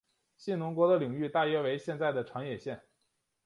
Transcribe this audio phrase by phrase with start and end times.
[0.35, 2.81] 信浓国的领域大约为现在的长野县。